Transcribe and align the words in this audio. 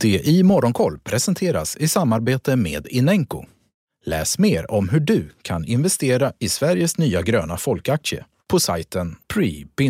Det 0.00 0.28
i 0.28 0.42
Morgonkoll 0.42 0.98
presenteras 0.98 1.76
i 1.76 1.88
samarbete 1.88 2.56
med 2.56 2.86
Inenco. 2.86 3.44
Läs 4.04 4.38
mer 4.38 4.70
om 4.70 4.88
hur 4.88 5.00
du 5.00 5.30
kan 5.42 5.64
investera 5.64 6.32
i 6.38 6.48
Sveriges 6.48 6.98
nya 6.98 7.22
gröna 7.22 7.56
folkaktie 7.56 8.24
på 8.48 8.60
sajten 8.60 9.16
pre-ipo.se. 9.34 9.88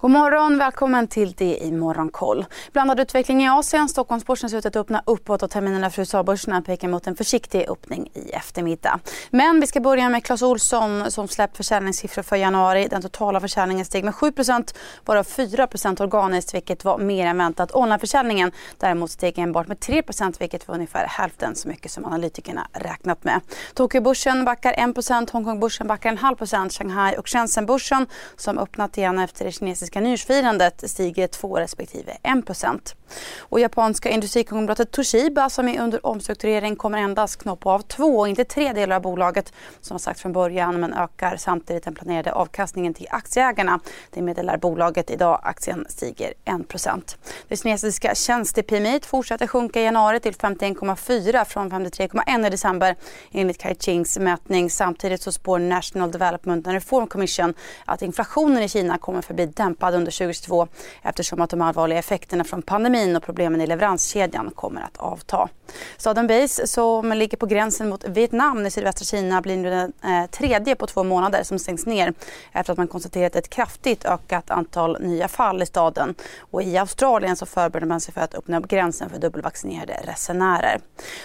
God 0.00 0.10
morgon, 0.10 0.58
välkommen 0.58 1.08
till 1.08 1.32
det 1.32 1.58
i 1.58 1.72
Morgonkoll. 1.72 2.44
Blandad 2.72 3.00
utveckling 3.00 3.42
i 3.42 3.48
Asien. 3.48 3.88
Stockholmsbörsen 3.88 4.50
ser 4.50 4.58
ut 4.58 4.66
att 4.66 4.76
öppna 4.76 5.02
uppåt 5.06 5.42
och 5.42 5.50
terminerna 5.50 5.90
för 5.90 6.02
USA-börserna 6.02 6.62
pekar 6.62 6.88
mot 6.88 7.06
en 7.06 7.16
försiktig 7.16 7.68
öppning 7.68 8.10
i 8.14 8.30
eftermiddag. 8.30 9.00
Men 9.30 9.60
vi 9.60 9.66
ska 9.66 9.80
börja 9.80 10.08
med 10.08 10.24
Clas 10.24 10.42
Ohlson 10.42 11.10
som 11.10 11.28
släppt 11.28 11.56
försäljningssiffror 11.56 12.22
för 12.22 12.36
januari. 12.36 12.88
Den 12.90 13.02
totala 13.02 13.40
försäljningen 13.40 13.84
steg 13.84 14.04
med 14.04 14.14
7% 14.14 14.74
varav 15.04 15.26
4% 15.26 16.02
organiskt 16.02 16.54
vilket 16.54 16.84
var 16.84 16.98
mer 16.98 17.26
än 17.26 17.38
väntat. 17.38 17.74
Onlineförsäljningen 17.74 18.52
däremot 18.78 19.10
steg 19.10 19.38
enbart 19.38 19.68
med 19.68 19.78
3% 19.78 20.36
vilket 20.40 20.68
var 20.68 20.74
ungefär 20.74 21.06
hälften 21.06 21.54
så 21.54 21.68
mycket 21.68 21.90
som 21.90 22.04
analytikerna 22.04 22.68
räknat 22.72 23.24
med. 23.24 23.40
Tokyobörsen 23.74 24.44
backar 24.44 24.72
1% 24.72 25.32
Hongkongbörsen 25.32 25.86
backar 25.86 26.10
en 26.10 26.18
halv 26.18 26.36
procent. 26.36 26.72
Shanghai 26.72 27.16
och 27.16 27.28
Shenzhenbörsen 27.28 28.06
som 28.36 28.58
öppnat 28.58 28.98
igen 28.98 29.18
efter 29.18 29.44
det 29.44 29.52
kinesiska 29.52 29.85
kinesiska 29.86 30.00
nyårsfirandet 30.00 30.90
stiger 30.90 31.26
2 31.26 31.56
respektive 31.56 32.16
1% 32.22 32.94
och 33.38 33.60
japanska 33.60 34.10
industrikonglomeratet 34.10 34.90
Toshiba 34.90 35.50
som 35.50 35.68
är 35.68 35.80
under 35.80 36.06
omstrukturering 36.06 36.76
kommer 36.76 36.98
endast 36.98 37.42
knoppa 37.42 37.70
av 37.70 37.80
två 37.80 38.18
och 38.18 38.28
inte 38.28 38.44
tre 38.44 38.72
delar 38.72 38.96
av 38.96 39.02
bolaget 39.02 39.52
som 39.80 39.94
har 39.94 39.98
sagt 39.98 40.20
från 40.20 40.32
början 40.32 40.80
men 40.80 40.92
ökar 40.92 41.36
samtidigt 41.36 41.84
den 41.84 41.94
planerade 41.94 42.32
avkastningen 42.32 42.94
till 42.94 43.06
aktieägarna. 43.10 43.80
Det 44.10 44.22
meddelar 44.22 44.56
bolaget 44.56 45.10
idag. 45.10 45.40
Aktien 45.42 45.86
stiger 45.88 46.32
1 46.44 47.16
Det 47.48 47.56
kinesiska 47.56 48.14
tjänste-PMI 48.14 49.00
fortsätter 49.00 49.46
sjunka 49.46 49.80
i 49.80 49.84
januari 49.84 50.20
till 50.20 50.34
51,4 50.34 51.44
från 51.44 51.70
53,1 51.70 52.46
i 52.46 52.50
december 52.50 52.96
enligt 53.32 53.62
Kai-Chings 53.62 54.18
mätning. 54.18 54.70
Samtidigt 54.70 55.22
så 55.22 55.32
spår 55.32 55.58
National 55.58 56.10
Development 56.10 56.66
and 56.66 56.74
Reform 56.74 57.06
Commission 57.06 57.54
att 57.84 58.02
inflationen 58.02 58.62
i 58.62 58.68
Kina 58.68 58.98
kommer 58.98 59.22
förbli 59.22 59.46
dämpad 59.46 59.75
dämpad 59.76 59.94
under 59.94 60.12
2022 60.12 60.68
eftersom 61.02 61.40
att 61.40 61.50
de 61.50 61.62
allvarliga 61.62 61.98
effekterna 61.98 62.44
från 62.44 62.62
pandemin 62.62 63.16
och 63.16 63.22
problemen 63.22 63.60
i 63.60 63.66
leveranskedjan 63.66 64.50
kommer 64.54 64.80
att 64.80 64.96
avta. 64.96 65.48
Staden 65.96 66.26
Base 66.26 66.66
som 66.66 67.12
ligger 67.12 67.36
på 67.36 67.46
gränsen 67.46 67.88
mot 67.88 68.04
Vietnam 68.04 68.66
i 68.66 68.70
sydvästra 68.70 69.04
Kina 69.04 69.40
blir 69.40 69.56
nu 69.56 69.70
den 69.70 69.92
eh, 70.04 70.30
tredje 70.30 70.74
på 70.74 70.86
två 70.86 71.04
månader 71.04 71.42
som 71.42 71.58
stängs 71.58 71.86
ner 71.86 72.14
efter 72.52 72.72
att 72.72 72.78
man 72.78 72.88
konstaterat 72.88 73.36
ett 73.36 73.48
kraftigt 73.48 74.04
ökat 74.04 74.50
antal 74.50 75.00
nya 75.00 75.28
fall 75.28 75.62
i 75.62 75.66
staden. 75.66 76.14
Och 76.50 76.62
I 76.62 76.78
Australien 76.78 77.36
så 77.36 77.46
förbereder 77.46 77.86
man 77.86 78.00
sig 78.00 78.14
för 78.14 78.20
att 78.20 78.34
öppna 78.34 78.58
upp 78.58 78.68
gränsen 78.68 79.10
för 79.10 79.18
dubbelvaccinerade 79.18 80.00
resenärer. 80.04 80.80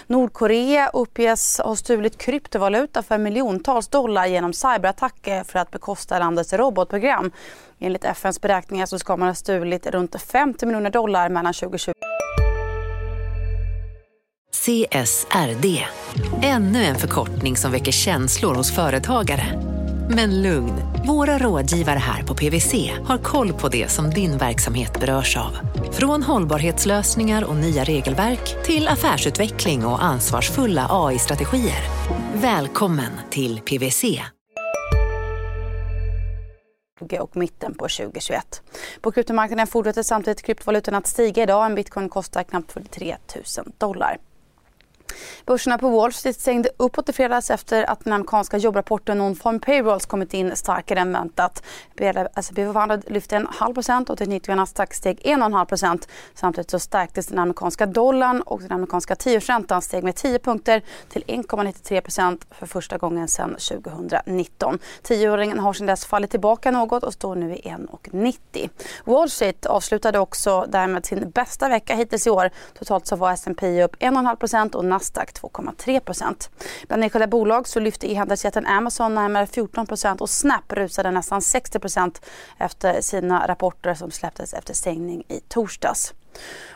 Nordkorea 0.06 0.90
uppges 0.92 1.58
ha 1.58 1.76
stulit 1.76 2.18
kryptovaluta 2.18 3.02
för 3.02 3.18
miljontals 3.18 3.88
dollar 3.88 4.26
genom 4.26 4.52
cyberattacker 4.52 5.44
för 5.44 5.58
att 5.58 5.70
bekosta 5.70 6.18
landets 6.18 6.52
robotprogram. 6.52 7.30
Enligt 7.84 8.04
FNs 8.04 8.40
beräkningar 8.40 8.86
så 8.86 8.98
ska 8.98 9.16
man 9.16 9.28
ha 9.28 9.34
stulit 9.34 9.86
runt 9.86 10.22
50 10.22 10.66
miljoner 10.66 10.90
dollar 10.90 11.28
mellan 11.28 11.54
2020 11.54 11.92
CSRD, 14.52 15.82
ännu 16.42 16.84
en 16.84 16.94
förkortning 16.94 17.56
som 17.56 17.72
väcker 17.72 17.92
känslor 17.92 18.54
hos 18.54 18.74
företagare. 18.74 19.44
Men 20.10 20.42
lugn, 20.42 20.72
våra 21.06 21.38
rådgivare 21.38 21.98
här 21.98 22.22
på 22.22 22.34
PWC 22.34 22.92
har 23.04 23.18
koll 23.18 23.52
på 23.52 23.68
det 23.68 23.90
som 23.90 24.10
din 24.10 24.38
verksamhet 24.38 25.00
berörs 25.00 25.36
av. 25.36 25.56
Från 25.92 26.22
hållbarhetslösningar 26.22 27.44
och 27.44 27.56
nya 27.56 27.84
regelverk 27.84 28.64
till 28.64 28.88
affärsutveckling 28.88 29.86
och 29.86 30.04
ansvarsfulla 30.04 30.86
AI-strategier. 30.90 31.82
Välkommen 32.34 33.12
till 33.30 33.60
PWC 33.60 34.22
och 37.20 37.36
mitten 37.36 37.74
på 37.74 37.88
2021. 37.88 38.62
På 39.00 39.12
kryptomarknaden 39.12 39.66
fortsätter 39.66 40.02
samtidigt 40.02 40.42
kryptovalutorna 40.42 40.98
att 40.98 41.06
stiga 41.06 41.42
idag. 41.42 41.66
En 41.66 41.74
bitcoin 41.74 42.08
kostar 42.08 42.42
knappt 42.42 42.72
43 42.72 43.16
000 43.58 43.72
dollar. 43.78 44.18
Börserna 45.46 45.78
på 45.78 45.88
Wall 45.88 46.12
Street 46.12 46.40
stängde 46.40 46.70
uppåt 46.76 47.08
i 47.08 47.12
fredags 47.12 47.50
efter 47.50 47.90
att 47.90 48.04
den 48.04 48.12
amerikanska 48.12 48.56
jobbrapporten 48.56 49.18
Non-Farm 49.18 49.60
Payrolls 49.60 50.06
kommit 50.06 50.34
in 50.34 50.56
starkare 50.56 51.00
än 51.00 51.12
väntat. 51.12 51.62
S&P 52.36 52.64
500 52.64 52.98
lyfte 53.06 53.36
en 53.36 53.46
halv 53.46 53.74
procent 53.74 54.10
och 54.10 54.18
teknikerna 54.18 54.56
Nasdaq 54.56 54.94
steg 54.94 55.20
1,5 55.24 55.64
procent. 55.64 56.08
Samtidigt 56.34 56.70
så 56.70 56.78
stärktes 56.78 57.26
den 57.26 57.38
amerikanska 57.38 57.86
dollarn 57.86 58.40
och 58.40 58.60
den 58.60 58.72
amerikanska 58.72 59.16
tioårsräntan 59.16 59.82
steg 59.82 60.04
med 60.04 60.16
10 60.16 60.38
punkter 60.38 60.82
till 61.08 61.22
1,93 61.22 62.00
procent 62.00 62.46
för 62.50 62.66
första 62.66 62.98
gången 62.98 63.28
sedan 63.28 63.56
2019. 63.58 64.78
Tioåringen 65.02 65.58
har 65.58 65.72
sedan 65.72 65.86
dess 65.86 66.06
fallit 66.06 66.30
tillbaka 66.30 66.70
något 66.70 67.02
och 67.02 67.12
står 67.12 67.34
nu 67.34 67.56
i 67.56 67.60
1,90. 67.60 68.70
Wall 69.04 69.30
Street 69.30 69.66
avslutade 69.66 70.18
också 70.18 70.66
därmed 70.68 71.06
sin 71.06 71.30
bästa 71.30 71.68
vecka 71.68 71.94
hittills 71.94 72.26
i 72.26 72.30
år. 72.30 72.50
Totalt 72.78 73.06
så 73.06 73.16
var 73.16 73.32
S&P 73.32 73.82
upp 73.82 73.96
1,5 73.96 74.36
procent 74.36 74.74
och 74.74 74.84
Nasdaq 74.84 75.11
2,3 75.20 76.00
procent. 76.00 76.50
Bland 76.88 77.04
enskilda 77.04 77.26
bolag 77.26 77.68
så 77.68 77.80
lyfte 77.80 78.12
e-handelsjätten 78.12 78.66
Amazon 78.66 79.14
närmare 79.14 79.46
14 79.46 79.86
procent 79.86 80.20
och 80.20 80.30
Snap 80.30 80.72
rusade 80.72 81.10
nästan 81.10 81.42
60 81.42 81.78
procent 81.78 82.24
efter 82.58 83.00
sina 83.00 83.48
rapporter 83.48 83.94
som 83.94 84.10
släpptes 84.10 84.54
efter 84.54 84.74
stängning 84.74 85.24
i 85.28 85.40
torsdags. 85.48 86.14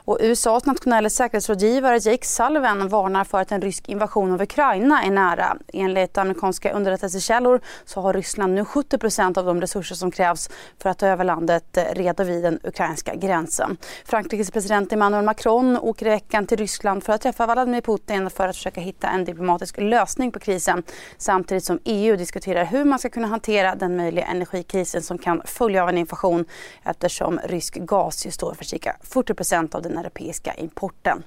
Och 0.06 0.18
USAs 0.20 0.66
nationella 0.66 1.10
säkerhetsrådgivare 1.10 1.98
Jake 1.98 2.26
Sullivan 2.26 2.88
varnar 2.88 3.24
för 3.24 3.40
att 3.40 3.52
en 3.52 3.60
rysk 3.60 3.88
invasion 3.88 4.32
av 4.32 4.42
Ukraina 4.42 5.02
är 5.02 5.10
nära. 5.10 5.56
Enligt 5.72 6.18
amerikanska 6.18 6.72
underrättelsekällor 6.72 7.60
så 7.84 8.00
har 8.00 8.14
Ryssland 8.14 8.54
nu 8.54 8.62
70% 8.62 9.38
av 9.38 9.44
de 9.44 9.60
resurser 9.60 9.94
som 9.94 10.10
krävs 10.10 10.50
för 10.82 10.90
att 10.90 10.98
ta 10.98 11.06
över 11.06 11.24
landet 11.24 11.76
eh, 11.76 11.84
redo 11.92 12.24
vid 12.24 12.42
den 12.42 12.58
ukrainska 12.62 13.14
gränsen. 13.14 13.76
Frankrikes 14.04 14.50
president 14.50 14.92
Emmanuel 14.92 15.24
Macron 15.24 15.76
åker 15.76 16.06
i 16.06 16.10
veckan 16.10 16.46
till 16.46 16.58
Ryssland 16.58 17.04
för 17.04 17.12
att 17.12 17.20
träffa 17.20 17.46
Vladimir 17.46 17.80
Putin 17.80 18.30
för 18.30 18.48
att 18.48 18.56
försöka 18.56 18.80
hitta 18.80 19.08
en 19.08 19.24
diplomatisk 19.24 19.76
lösning 19.78 20.32
på 20.32 20.38
krisen 20.38 20.82
samtidigt 21.18 21.64
som 21.64 21.78
EU 21.84 22.16
diskuterar 22.16 22.64
hur 22.64 22.84
man 22.84 22.98
ska 22.98 23.08
kunna 23.08 23.28
hantera 23.28 23.74
den 23.74 23.96
möjliga 23.96 24.24
energikrisen 24.24 25.02
som 25.02 25.18
kan 25.18 25.42
följa 25.44 25.82
av 25.82 25.88
en 25.88 25.98
invasion 25.98 26.44
eftersom 26.82 27.40
rysk 27.44 27.74
gas 27.74 28.34
står 28.34 28.54
för 28.54 28.64
cirka 28.64 28.96
40 29.02 29.34
av 29.52 29.82
den 29.82 29.98
europeiska 29.98 30.54
importen. 30.54 31.22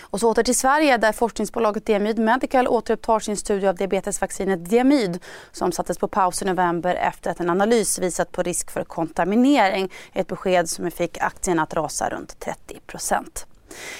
Och 0.00 0.20
så 0.20 0.30
åter 0.30 0.42
till 0.42 0.58
Sverige 0.58 0.96
där 0.96 1.12
forskningsbolaget 1.12 1.86
Diamyd 1.86 2.18
Medical 2.18 2.68
återupptar 2.68 3.20
sin 3.20 3.36
studie 3.36 3.66
av 3.66 3.74
diabetesvaccinet 3.74 4.70
Diamyd 4.70 5.18
som 5.52 5.72
sattes 5.72 5.98
på 5.98 6.08
paus 6.08 6.42
i 6.42 6.44
november 6.44 6.94
efter 6.94 7.30
att 7.30 7.40
en 7.40 7.50
analys 7.50 7.98
visat 7.98 8.32
på 8.32 8.42
risk 8.42 8.70
för 8.70 8.84
kontaminering. 8.84 9.92
Ett 10.12 10.26
besked 10.26 10.68
som 10.68 10.90
fick 10.90 11.18
aktien 11.18 11.58
att 11.58 11.74
rasa 11.74 12.08
runt 12.08 12.46
30% 12.88 13.46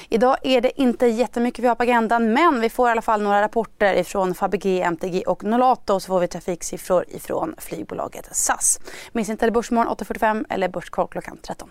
Idag 0.08 0.36
är 0.42 0.60
det 0.60 0.80
inte 0.80 1.06
jättemycket 1.06 1.64
vi 1.64 1.68
har 1.68 1.74
på 1.74 1.82
agendan 1.82 2.32
men 2.32 2.60
vi 2.60 2.70
får 2.70 2.88
i 2.88 2.90
alla 2.90 3.02
fall 3.02 3.22
några 3.22 3.42
rapporter 3.42 3.94
ifrån 3.94 4.34
Fabege, 4.34 4.82
MTG 4.82 5.22
och 5.26 5.44
Nolato 5.44 5.94
och 5.94 6.02
så 6.02 6.06
får 6.06 6.20
vi 6.20 6.28
trafiksiffror 6.28 7.04
ifrån 7.08 7.54
flygbolaget 7.58 8.36
SAS. 8.36 8.80
Missa 9.12 9.32
inte 9.32 9.50
Börsmorgon 9.50 9.96
8.45 9.96 10.44
eller 10.48 10.68
Börskoll 10.68 11.08
klockan 11.08 11.38
13. 11.42 11.70